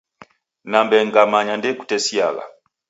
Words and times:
Nambe 0.71 0.97
ngamanya 1.07 1.53
ndeikutesiagha. 1.57 2.43